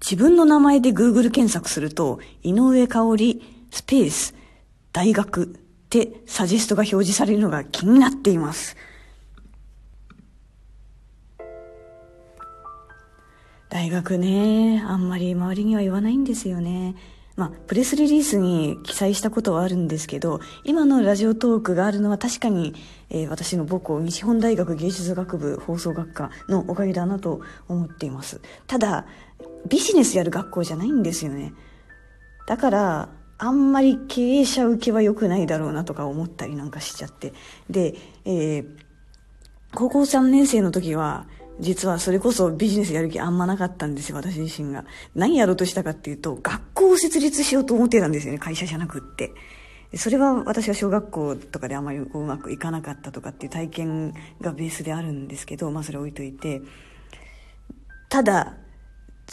[0.00, 4.34] 自分の名前で Google 検索すると、井上香織、スペース、
[4.92, 5.46] 大学っ
[5.88, 8.76] てサジェストが表示されるのが気になっています。
[13.68, 16.96] 大学ね、あんまり周りには言わないんですよね。
[17.36, 22.74] まあ、プレスリリースに記載したことはあるんですけど、今のラジオトークがあるのは確かに、
[23.08, 28.40] えー、私の母校、西本大学芸術学部放送学科のおかげだなと思っています。
[28.66, 29.06] ただ、
[29.68, 31.52] ビジネスやる学校じゃないんですよね。
[32.46, 33.08] だから、
[33.38, 37.32] あんまり経営者受けは良くないだろうなとか思ったりなんかしちゃって。
[37.70, 37.94] で、
[38.24, 38.66] えー、
[39.74, 41.26] 高校3年生の時は、
[41.60, 44.84] 実はそれこそビジネスやる気あんまなかったんですよ、私自身が。
[45.14, 49.32] 何やろうとしたかっていうと、学校を設立しようと思ってたんですよね、会社じゃなくって。
[49.94, 56.62] それは私は小学校とかであまりうまくいかなかったとかっていう体験がベースであるんですけど、まあそれ置いといて。
[58.08, 58.56] ただ、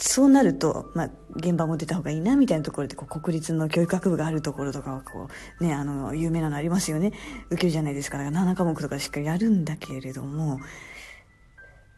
[0.00, 5.28] そうなると、まあ、現場も出た方がいいな、みたいなところで、こう、国立の教育学部があるところとかは、こ
[5.60, 7.12] う、ね、あの、有名なのありますよね。
[7.50, 8.16] 受けるじゃないですか。
[8.18, 10.60] だから7科目とかしっかりやるんだけれども、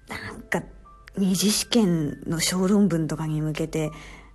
[0.09, 0.63] なんか
[1.17, 3.91] 二次試験の小論文とかに向けて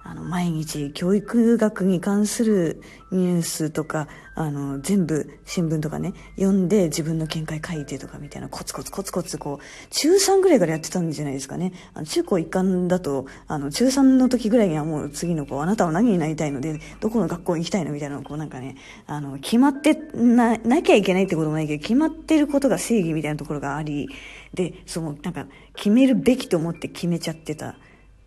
[0.07, 2.79] あの毎日教育学に関する
[3.11, 11.73] ニュースとかあの全部新聞とかね読んで自分の見解書いてとかみたいなコツコツコツコツこう中3ぐらいからやってたんじゃないですかね。
[11.95, 18.75] あの中高一貫だとあの中3の時ぐらいにはもう次の子あなたは何になりたいのでどこの学校に行きたいのみたいなこうなんかね
[19.07, 24.07] あの決まってななきゃいけないってこともないけど決まってることが正義みたいなところがあり
[24.53, 27.75] でそのなんか決めるべきと思って決めちゃってた。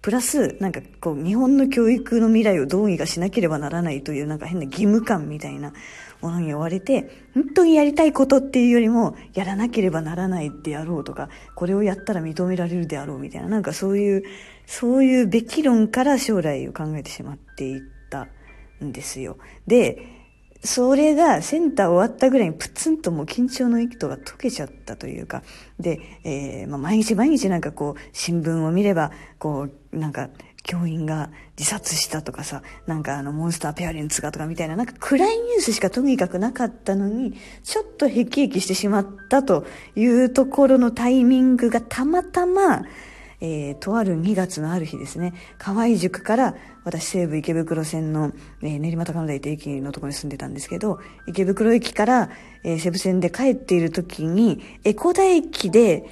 [0.08, 5.74] プラス、なんかこう、日本の教育の未来をどうにかしなければならないというなんか変な義務感みたいな
[6.22, 14.22] ものに追われて、本当にやりたいことっていうよりも、やらなければならないであろうとか、これをやったら認められるであろうみたいな、なんかそういう、
[14.64, 18.28] そういうべき論から将来を考えてしまっていった
[18.82, 19.36] んですよ。
[19.66, 20.17] で、
[20.64, 25.42] それがセンター終わったぐらいにプツンともう緊張の糸が解けちゃったというか、
[25.78, 30.30] で、えー、まあ、毎日毎日なんかこう、新聞を見れば、こう、なんか、
[30.64, 39.64] 教員が自殺したとかさ、なんかあの、モンスターペアレンツがとかみたいな、なんか暗いニュースしかとにかくなかったのに、ちょっと辟易してしまったと
[39.97, 42.82] いうところのタイミングがたまたま、
[43.41, 48.32] えー、とある2月のある日ですね、河合塾から私西武池袋線の、
[48.62, 52.31] えー、練馬高野台って駅のところに住んでたんですけど、池袋駅から、
[52.65, 56.04] えー、西武線で帰っている時に、江古田駅で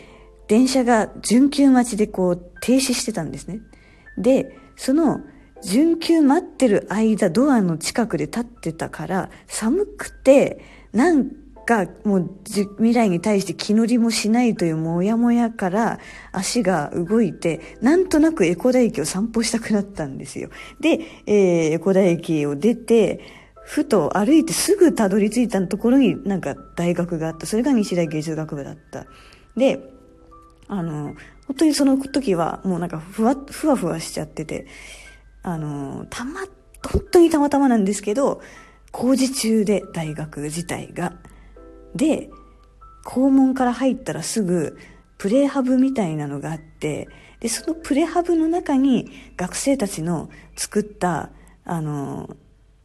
[0.48, 3.60] 電車が準急待ちでこう停止してたんですね。
[4.16, 5.20] で、その
[5.62, 10.60] 準急待ってる間ドアの近くで立ってたから寒くて
[10.92, 11.30] なん
[11.66, 15.98] がもう未来に対して気乗りもしないというモヤモヤから
[16.30, 20.48] 足が動いて、なんとなくエコダ駅を散歩したくなったんですよ。
[20.80, 23.20] で、えー、エコダ駅を出て、
[23.64, 27.46] ふと歩いてすぐたどり着いたところになんか大学があった。
[27.46, 29.06] それが日大芸術学部だった。
[29.56, 29.80] で、
[30.68, 31.16] あの、
[31.48, 34.68] 本当にその時はもうなんかふわ、ふわふわしちゃってて、
[35.42, 36.42] あの、たま、
[36.88, 38.40] 本当にたまたまなんですけど、
[38.92, 41.14] 工事中で大学自体が。
[41.96, 42.30] で、
[43.04, 44.78] 校門から入ったらすぐ
[45.18, 47.08] プレハブみたいなのがあって、
[47.40, 51.30] で、そのプレハブの中に学生たちの作った、
[51.64, 52.36] あの、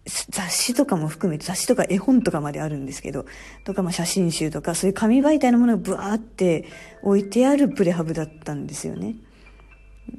[0.05, 3.25] 雑誌とかも含めて、雑誌とか絵本とかまであるんですけど、
[3.65, 6.65] とかまあ写真集とか、そういう紙媒体のものがブワーって
[7.03, 9.15] 置いてあるプレハブだったんですよね。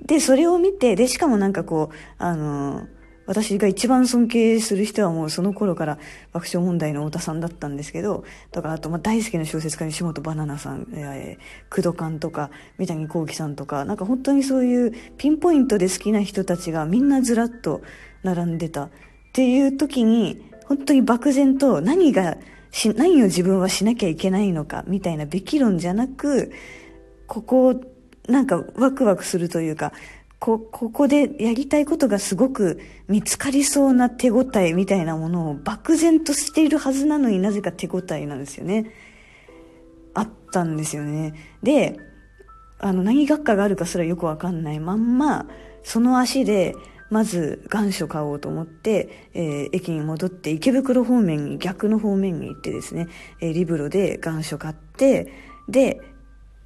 [0.07, 2.87] で、それを見て、で、しかもなんかこう、あの、
[3.33, 5.99] 私が一番尊敬する人はもうその頃から
[6.35, 17.81] 爆笑問題の太田さんだったんですけど、とか、あと、ま、大好きな小説家に下本バナナさん、えー、工藤勘とか、三谷幸喜さんとか、なんか本当にそういうピンポイントで好きな人たちがみんなずらっと
[18.23, 18.91] 並んでたっ
[19.33, 22.37] ていう時に、本当に漠然と何が
[22.71, 26.53] し、何を自分はしなきゃいけないのか、みたいなべき論じゃなく、
[27.27, 27.81] ここ、
[28.29, 29.95] なんかワクワクするというか、
[30.43, 38.91] こ、ここでやりたいことがすごく見つかりそうな手応えみたいなものを漠然としているはずなのになぜか手応えなんですよね。
[40.15, 41.33] あったんですよね。
[41.63, 41.97] で、
[42.81, 45.47] あの、何学科があるかすらよくわかんないまんま、
[45.85, 46.75] その足で、
[47.09, 53.07] まず願書買おうと思って、えー、駅に戻って池袋方面に逆の方面に行ってですね、
[53.41, 55.33] えー、リブロで願書買って、
[55.69, 56.01] で、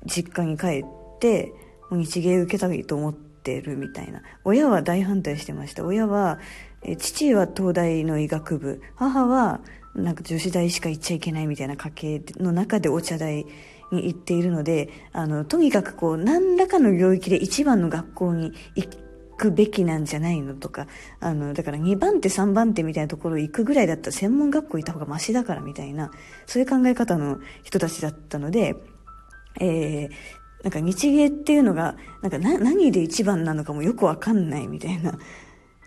[0.06, 1.52] 実家に帰って、
[1.90, 4.22] もう日芸受けたいと思って、ってるみたいな。
[4.44, 5.84] 親は大反対してました。
[5.84, 6.40] 親は、
[6.82, 9.60] え父は東大の医学部、母は
[9.94, 13.46] なんか女子大しか行っちゃいけないみたいな家系の中でお茶大
[13.92, 18.88] に行っているので、あの、とにかくこう、何らかの領域で一番の学校に行
[19.36, 20.88] くべきなんじゃないのとか、
[21.20, 26.10] あの、だから2番手3番手みたいなところ行くぐらいだったら専門学校行った方がマシだからみたいな、
[26.46, 28.74] そういう考え方の人たちだったので、
[29.60, 30.10] えー、
[30.66, 35.16] なんか日芸っていうのが、なんか何で一番なのかもよくわかんないみたいな、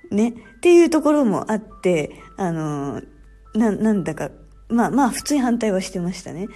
[0.10, 3.02] ね、っていうところもあって、あの、
[3.54, 4.32] な、なんだか、
[4.70, 6.48] まあまあ普通に反対はしてましたね。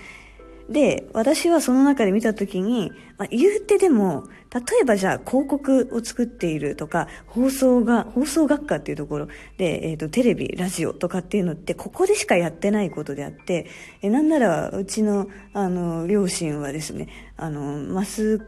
[0.70, 4.24] で、私はその中で見たときに、まあ、言うてでも、
[4.54, 9.28] 例えばじゃあ広告を作っているとか、放送が、放送学科っていうところ
[9.58, 13.68] で、えっ、ー、と、テレビ、ラジオとかっていうのって、ここでしかやってないことであって、
[14.02, 17.62] えなんなら、うちの、あの、両親はですね、あの、
[17.94, 18.40] マス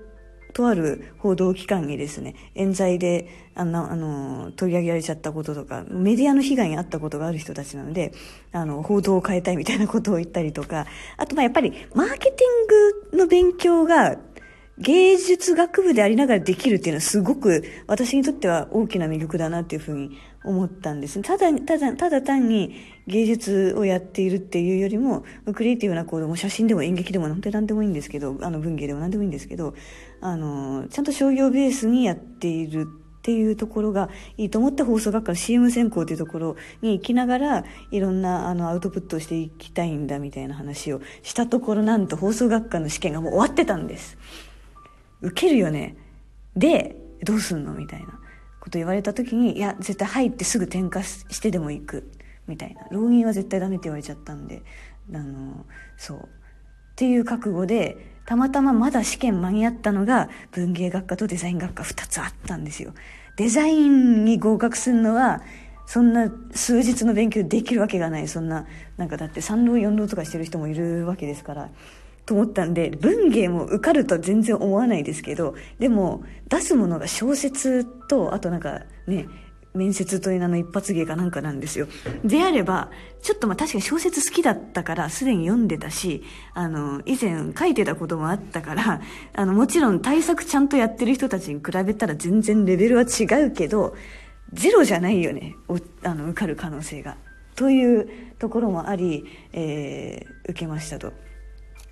[0.55, 8.13] とある報道機関にですね、冤罪で、あの、あの、取り上げられちゃったこととか、メディアの被害に遭ったことがある人たちなので、
[8.53, 10.87] あの、報道を変えたいみたいなことを言ったりとか、
[11.17, 14.15] あと、ま、やっぱり、マーケティングの勉強が、
[14.77, 22.75] 芸術学部でありながらできるっていうのはすごく私にとっては大きな魅力だなっていうふうに思ったんですただ、ただ、ただ単に
[23.07, 25.23] 芸術をやっているっていうよりも、
[25.53, 29.73] クリエイティブな行動も写真でも演劇でもなんてなんでもいいんですけど、あの文芸でもなんでもいいんですけど、
[30.21, 44.15] あの、ちゃんと商業ベースにやっているっていうところがいいと思って放送学科の CM 専攻っていうところに行きながらいろんなあのアウトプットをしていきたいんだみたいな話をしたところなんと放送学科の試験がもう終わってたんです。
[45.21, 45.95] 受けるよね。
[46.55, 47.73] で、どうすんの？
[47.73, 48.19] みたいな
[48.59, 52.11] こと言われた時に、いや、絶対入ってすぐ転科してでも行く。
[52.47, 52.87] みたいな。
[52.91, 54.61] 浪人は絶対ダメって言われちゃったんで、
[55.13, 55.65] あの、
[55.97, 56.19] そう。
[56.19, 56.21] っ
[56.95, 62.93] ていう覚悟で、たまたままだ試験間に合ったのが文芸学科とデザイン学科2つあったんですよ。
[63.35, 65.41] デザインに合格するのは、
[65.87, 68.27] そんな数日の勉強できるわけがない。
[68.27, 68.65] そんな、
[68.97, 71.69] なんかだって3浪4浪とかしてる人もいるわけですから。
[72.25, 79.27] と思ったんで、文芸も受かるとは全然思わないですけど、でも、出すものが小説と、あとなんかね、
[79.75, 81.87] 面接という名の一発芸かなんかなんですよ。
[82.23, 82.89] であれば、
[83.21, 86.23] ちょっとまあ確かに小説好きだったから、すでに読んでたし、
[86.53, 89.01] あの、以前書いてたこともあったから、
[89.33, 93.95] あの、もちろん対策ちゃんとやってる人たちに比べたら全然レベルは違うけど、
[94.53, 95.55] ゼロじゃないよね、
[96.03, 97.17] あの、受かる可能性が。
[97.55, 101.13] というところもあり、えー、受けましたと。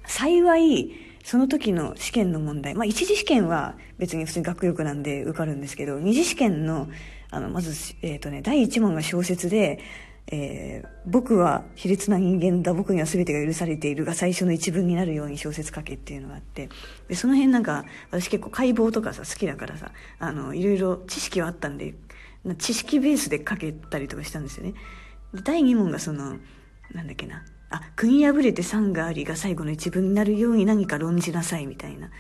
[0.06, 0.92] 幸い、
[1.24, 6.90] その時の試験の問題、まあ一次試験は別に普通に学力なんで受かるんですけど、二次試験の
[7.34, 9.80] あの、まず、えっ、ー、とね、第一問が小説で、
[10.28, 16.70] えー、僕は卑劣な人間だ、僕には全てが許されているが最初の一文になるように小説書けっていうのがあって、
[17.08, 21.96] で、その辺なんか、私結構解剖とかさ、好きだからさ、あの、いろいろ知識はあったんで、
[22.60, 24.74] 知識ベースで書けたりとかしたんですよね。
[25.34, 26.38] で、第二問がその、
[26.92, 32.12] なんだっけな、あ、国破れて酸がありが最後の一文になるように何か論じなさいみたいな。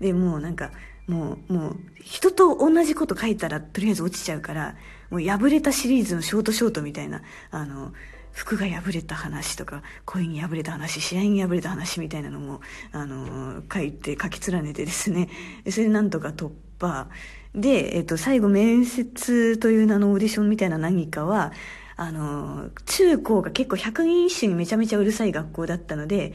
[0.00, 0.70] で、もうなんか、
[1.08, 4.76] もう、もう、人と同じこと書いたらとりあえず落ちちゃうから、
[5.10, 7.92] もう破れたシリーズのショートショートみたいな、あの、
[8.30, 12.60] 服が破れた話とか、恋に破れた話、試合に破れた話みたいなのも、
[12.92, 15.28] あの、書いて、書き連ねてですね、
[15.68, 16.50] それでなんとか突
[16.80, 17.08] 破。
[17.54, 21.52] で、えっと、最後面接という名のオーディションみたいな何かは、
[21.96, 26.32] あの、中高が結構百人一首にめちゃめちゃうるさい学校だったので、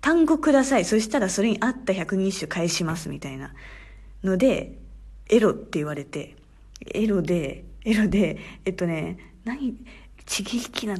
[0.00, 0.84] 単語ください。
[0.84, 3.52] そしたらそれに合った百人一首返しますみたいな。
[4.22, 4.78] ので、
[5.28, 6.36] エロって言われて、
[6.94, 9.76] エロで、エロで、えっとね、何、
[10.26, 10.96] ちぎきな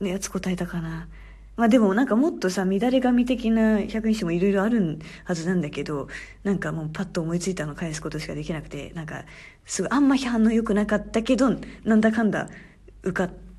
[0.00, 1.08] やつ答えたかな。
[1.56, 6.08] まあでもなんかもっとさ、乱れ髪的な百人種もいろいろあるはずなんだけど、
[6.42, 9.24] なんかもうパッと思いついたの返すことしかできなくて、なんか、
[9.66, 11.50] すごいあんま反応良くなかったけど、
[11.84, 12.48] なんだかんだ
[13.02, 13.49] 受かって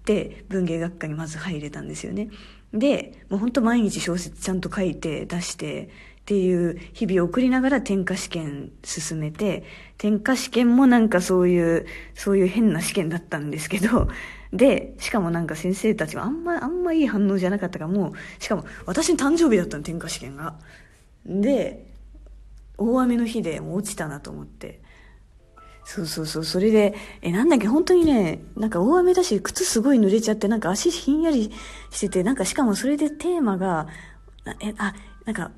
[0.50, 2.30] 文芸学科にまず入れたんですよね。
[2.74, 5.90] で、もうほんと毎日小説ちゃんと書いて出して、
[6.22, 9.64] っていう日々を送りながら転科試験進めて、
[9.98, 14.08] 転科試験もなんかそういう、そういう変な試験だったんですけど、
[14.54, 20.56] で、しかもなんか先生たちはあんま、あんまいい反応じゃなかったからもう、しかも私の誕生日だったの、転科試験が。
[21.26, 21.86] で、
[22.78, 24.81] 大雨の日でもう落ちたなと思って。
[25.84, 26.44] そうそうそう。
[26.46, 31.52] それで、え、なんだっけ、本当にね、なんか大雨だし、靴すごい濡れちゃって、なんか足ひんやり
[31.90, 33.88] してて、なんかしかもそれでテーマが、
[34.62, 34.94] え、あ、
[35.26, 35.52] なんか、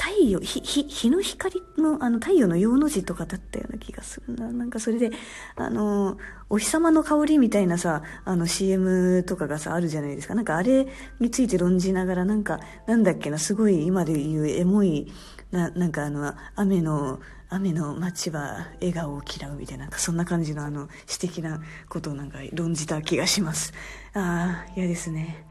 [0.00, 4.50] 太陽、日、日、日の光の、あの、太陽の陽の字とかだったような気がするな。
[4.52, 5.10] なんかそれで、
[5.56, 6.18] あの、
[6.48, 10.36] お日様の香りみたいなさ、あの CM とかがさ、あるじゃないですか。
[10.36, 10.86] なんかあれ
[11.18, 15.12] について論じながら、なんか、なんだっけな、すごい今で言うエモい、
[15.50, 17.18] な、なんかあの、雨の、
[17.50, 23.72] 雨の街は笑顔を嫌うみたいな、そんな感じのあの、詩的なことをなんか論じた気がします。
[24.12, 25.46] ああ、嫌ですね。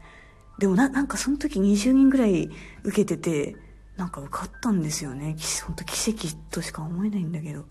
[0.58, 2.50] でもな、なんかその時20人ぐらい
[2.84, 3.56] 受けてて、
[3.96, 5.36] なんか受かったんですよね。
[5.66, 7.64] 本当奇跡としか思えないんだけど。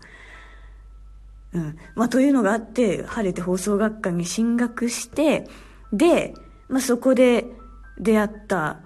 [1.54, 1.78] うん。
[1.94, 5.48] まあ、というのがあって、晴れて放送学科に進学して、
[5.90, 6.34] で、
[6.68, 7.46] まあ、そこで
[7.98, 8.80] 出会った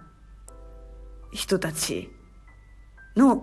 [1.33, 2.11] 人たち
[3.17, 3.43] の、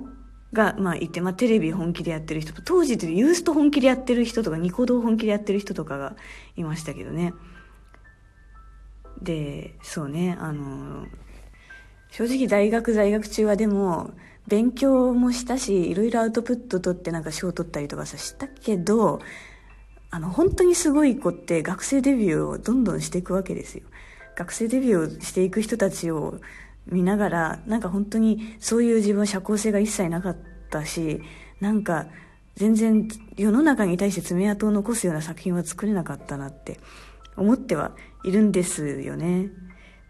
[0.54, 6.16] が、まあ、いて、まあ、テレビ本気でやってる人と、当時でユースト本気でやってる人とか、ニコ動本気でやってる人とかが
[6.56, 7.34] いましたけどね。
[9.22, 11.06] で、そうね、あの、
[12.12, 14.12] 正直大学在学中はでも、
[14.48, 19.20] 勉強もしたし、いろいろアウトプット取ってなんか賞取ったりとかさ、したけど、
[20.10, 23.84] あの、本当にすごい子って学生デビューをどんどんしていくわけですよ。
[24.36, 26.40] 学生デビューをしていく人たちを
[26.92, 30.38] 見ながら、なんか本当にそういう自分は社交性が一切なかっ
[30.70, 31.22] たし、
[31.60, 32.08] なんか
[32.56, 36.80] 全然世の中に対して爪痕を残すような作品は作れなかったなって
[37.38, 37.92] 思っては
[38.24, 39.46] いるんですよね。
[39.46, 39.50] っ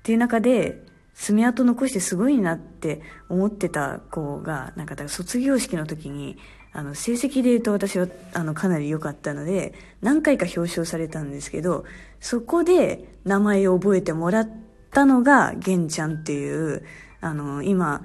[0.04, 0.84] ていう中で、
[1.14, 6.38] 爪痕残してすごいなって思ってた子が、なんかだから卒業式の時に、
[6.72, 11.84] あの、成績で言うと私は、あの、かなり良かったので、何回か表彰されたんですけど、
[12.20, 16.84] そこで名前を覚えてもらってたのが、玄ちゃんっていう、
[17.22, 18.04] あの、今、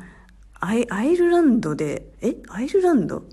[0.60, 2.36] アイアイルランドで、え？
[2.48, 3.24] アイルランド？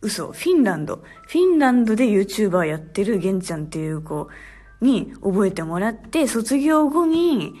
[0.00, 1.02] 嘘、フィンランド。
[1.28, 4.28] フィンランドで YouTuber やってる玄ちゃんっていう子
[4.80, 7.52] に覚えてもらって、卒業後に、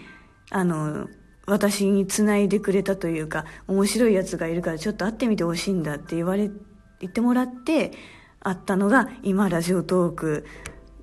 [0.50, 1.08] あの、
[1.46, 6.50] 私につないでくれたというか、面白いやつがいるからちょっと会ってみてほしいんだって言われ、
[7.00, 7.92] 言ってもらって、
[8.40, 10.46] 会ったのが、今ラジオトーク。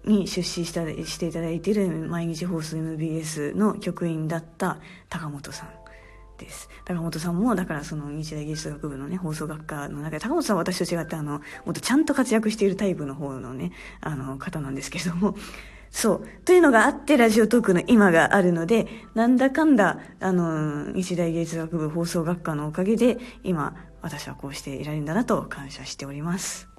[0.07, 5.69] に出資したしていただいている毎日放送 MBS の局員だった高本さん
[6.37, 6.69] です。
[6.85, 13.71] 高本さんも、だからその日大芸術学部のね、放送学科の中で、高本さんは私と違ってあの、もっとちゃんと活躍しているタイプの方のね、
[14.01, 15.35] あの、方なんですけれども、
[15.89, 16.27] そう。
[16.45, 26.76] というのがあって、ラジオトークの今があるので、なんだかんだ、あの、日大芸術学部放送学科のおかげで、今、私はこうしていられるんだなと感謝しております。